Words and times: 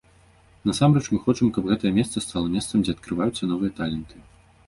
Насамрэч 0.69 1.03
мы 1.11 1.19
хочам, 1.25 1.51
каб 1.57 1.67
гэтае 1.73 1.91
месца 1.99 2.23
стала 2.27 2.47
месцам, 2.55 2.77
дзе 2.87 2.91
адкрываюцца 2.97 3.43
новыя 3.53 3.71
таленты. 3.81 4.15